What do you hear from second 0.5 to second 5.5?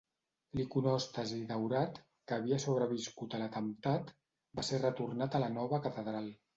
L'iconòstasi daurat, que havia sobreviscut a l'atemptat, va ser retornat a